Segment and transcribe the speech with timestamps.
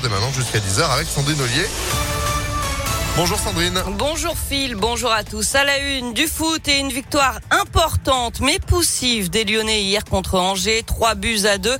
[0.00, 1.66] Maintenant jusqu'à 10h avec Sandrine Ollier.
[3.16, 3.82] Bonjour Sandrine.
[3.98, 5.56] Bonjour Phil, bonjour à tous.
[5.56, 10.38] À la une du foot et une victoire importante mais poussive des Lyonnais hier contre
[10.38, 11.76] Angers, 3 buts à 2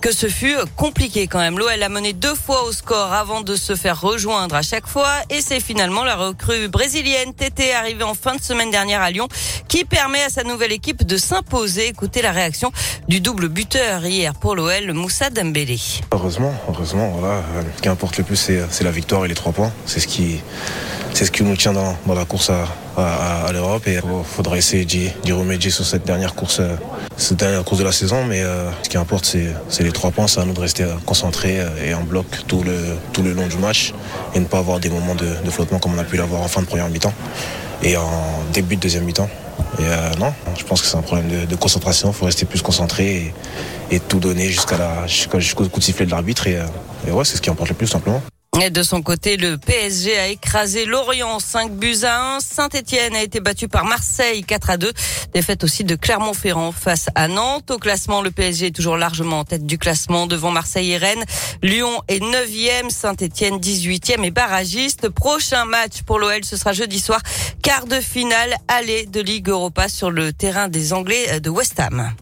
[0.00, 1.58] que ce fut compliqué quand même.
[1.58, 5.10] L'OL a mené deux fois au score avant de se faire rejoindre à chaque fois
[5.28, 9.28] et c'est finalement la recrue brésilienne TT arrivée en fin de semaine dernière à Lyon
[9.68, 11.88] qui permet à sa nouvelle équipe de s'imposer.
[11.88, 12.72] Écoutez la réaction
[13.08, 15.78] du double buteur hier pour l'OL, Moussa Dembélé.
[16.12, 17.42] Heureusement, heureusement, voilà.
[17.76, 19.72] Ce qui importe le plus, c'est la victoire et les trois points.
[19.86, 20.40] C'est ce qui,
[21.14, 22.64] c'est ce qui nous tient dans, dans la course à,
[22.96, 26.60] à, à l'Europe et il faudra essayer d'y remédier sur cette dernière course,
[27.16, 28.24] cette dernière course de la saison.
[28.24, 29.36] Mais euh, ce qui importe,
[29.68, 30.26] c'est les trois points.
[30.28, 33.56] C'est à nous de rester concentrés et en bloc tout le, tout le long du
[33.56, 33.92] match
[34.34, 36.48] et ne pas avoir des moments de, de flottement comme on a pu l'avoir en
[36.48, 37.14] fin de première mi-temps
[37.82, 38.10] et en
[38.52, 39.28] début de deuxième mi-temps.
[39.78, 42.10] Et euh, non, je pense que c'est un problème de, de concentration.
[42.10, 43.32] Il faut rester plus concentré
[43.90, 46.46] et, et tout donner jusqu'à jusqu'au coup de sifflet de l'arbitre.
[46.46, 46.64] Et, euh,
[47.06, 48.20] et ouais, c'est ce qui importe le plus simplement.
[48.62, 52.40] Et de son côté, le PSG a écrasé Lorient 5 buts à 1.
[52.40, 54.92] Saint-Etienne a été battu par Marseille 4 à 2.
[55.32, 57.70] Défaite aussi de Clermont-Ferrand face à Nantes.
[57.70, 61.24] Au classement, le PSG est toujours largement en tête du classement devant Marseille et Rennes.
[61.62, 65.08] Lyon est 9e, Saint-Etienne 18e et barragiste.
[65.08, 67.20] Prochain match pour l'OL, ce sera jeudi soir,
[67.62, 72.12] quart de finale aller de Ligue Europa sur le terrain des Anglais de West Ham.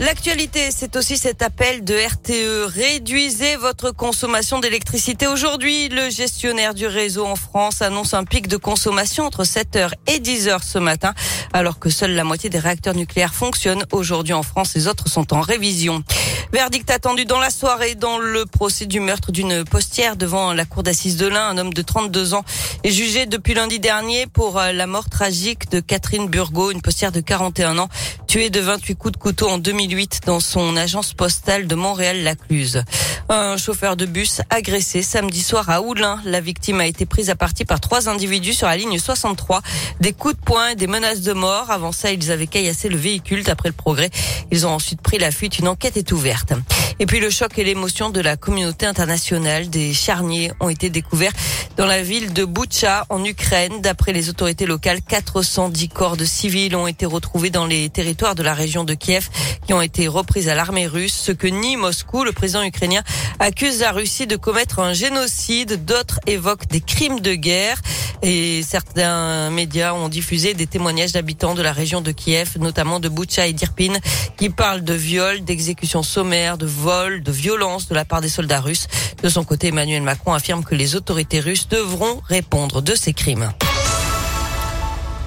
[0.00, 2.72] L'actualité, c'est aussi cet appel de RTE.
[2.72, 5.26] Réduisez votre consommation d'électricité.
[5.26, 10.20] Aujourd'hui, le gestionnaire du réseau en France annonce un pic de consommation entre 7h et
[10.20, 11.14] 10h ce matin,
[11.52, 14.72] alors que seule la moitié des réacteurs nucléaires fonctionnent aujourd'hui en France.
[14.76, 16.04] Les autres sont en révision.
[16.50, 20.82] Verdict attendu dans la soirée dans le procès du meurtre d'une postière devant la cour
[20.82, 21.46] d'assises de l'Ain.
[21.46, 22.42] Un homme de 32 ans
[22.84, 27.20] est jugé depuis lundi dernier pour la mort tragique de Catherine Burgot, une postière de
[27.20, 27.88] 41 ans,
[28.26, 32.82] tuée de 28 coups de couteau en 2008 dans son agence postale de Montréal-Lacluse.
[33.30, 36.18] Un chauffeur de bus agressé samedi soir à Oulin.
[36.24, 39.60] La victime a été prise à partie par trois individus sur la ligne 63.
[40.00, 41.70] Des coups de poing et des menaces de mort.
[41.70, 44.08] Avant ça, ils avaient caillassé le véhicule d'après le progrès.
[44.50, 45.58] Ils ont ensuite pris la fuite.
[45.58, 46.54] Une enquête est ouverte.
[47.00, 49.70] Et puis le choc et l'émotion de la communauté internationale.
[49.70, 51.32] Des charniers ont été découverts
[51.76, 53.80] dans la ville de Boutcha en Ukraine.
[53.80, 58.42] D'après les autorités locales, 410 corps de civils ont été retrouvés dans les territoires de
[58.42, 59.28] la région de Kiev
[59.64, 61.14] qui ont été reprises à l'armée russe.
[61.14, 63.04] Ce que nie Moscou, le président ukrainien
[63.38, 65.84] accuse la Russie de commettre un génocide.
[65.84, 67.80] D'autres évoquent des crimes de guerre.
[68.22, 73.08] Et certains médias ont diffusé des témoignages d'habitants de la région de Kiev, notamment de
[73.08, 73.94] Boutcha et d'Irpin,
[74.36, 78.60] qui parlent de viols, d'exécutions sommaires, de vols, de violences de la part des soldats
[78.60, 78.88] russes.
[79.22, 83.52] De son côté, Emmanuel Macron affirme que les autorités russes devront répondre de ces crimes.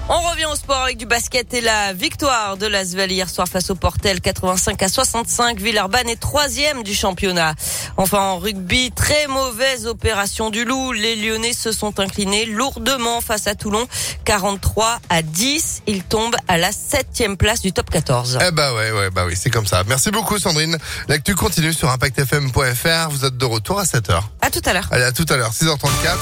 [0.09, 3.69] On revient au sport avec du basket et la victoire de l'Asvel hier soir face
[3.69, 5.59] au Portel 85 à 65.
[5.59, 7.53] Villeurbanne est troisième du championnat.
[7.95, 10.91] Enfin en rugby, très mauvaise opération du Loup.
[10.91, 13.87] Les Lyonnais se sont inclinés lourdement face à Toulon
[14.25, 15.83] 43 à 10.
[15.87, 18.39] Ils tombent à la septième place du top 14.
[18.45, 19.83] Eh bah ouais, ouais, bah oui, c'est comme ça.
[19.87, 20.77] Merci beaucoup Sandrine.
[21.07, 23.09] L'actu continue sur impactfm.fr.
[23.11, 24.21] Vous êtes de retour à 7h.
[24.41, 24.89] À tout à l'heure.
[24.91, 26.17] Allez, à tout à l'heure, 6h34.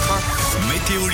[0.69, 1.07] Météo